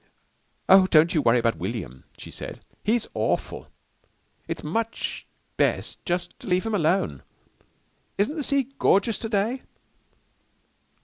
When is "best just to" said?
5.57-6.47